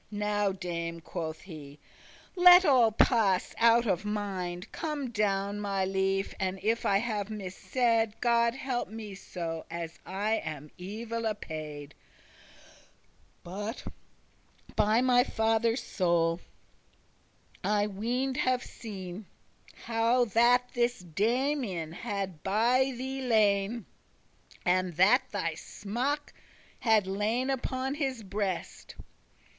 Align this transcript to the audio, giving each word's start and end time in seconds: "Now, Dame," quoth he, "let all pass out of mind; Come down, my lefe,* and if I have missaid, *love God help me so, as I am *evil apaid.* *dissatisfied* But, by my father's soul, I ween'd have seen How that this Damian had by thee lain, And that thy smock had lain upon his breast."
"Now, 0.09 0.51
Dame," 0.51 0.99
quoth 0.99 1.41
he, 1.41 1.77
"let 2.35 2.65
all 2.65 2.91
pass 2.91 3.53
out 3.59 3.85
of 3.85 4.03
mind; 4.03 4.71
Come 4.71 5.11
down, 5.11 5.59
my 5.59 5.85
lefe,* 5.85 6.33
and 6.39 6.59
if 6.63 6.87
I 6.87 6.97
have 6.97 7.27
missaid, 7.29 8.07
*love 8.07 8.19
God 8.19 8.53
help 8.55 8.89
me 8.89 9.13
so, 9.13 9.63
as 9.69 9.99
I 10.03 10.37
am 10.37 10.71
*evil 10.75 11.27
apaid.* 11.27 11.91
*dissatisfied* 13.43 13.43
But, 13.43 13.83
by 14.75 15.01
my 15.01 15.23
father's 15.23 15.83
soul, 15.83 16.39
I 17.63 17.85
ween'd 17.85 18.37
have 18.37 18.63
seen 18.63 19.27
How 19.83 20.25
that 20.25 20.69
this 20.73 20.97
Damian 21.01 21.91
had 21.91 22.41
by 22.41 22.85
thee 22.85 23.21
lain, 23.21 23.85
And 24.65 24.93
that 24.95 25.29
thy 25.29 25.53
smock 25.53 26.33
had 26.79 27.05
lain 27.05 27.51
upon 27.51 27.93
his 27.93 28.23
breast." 28.23 28.95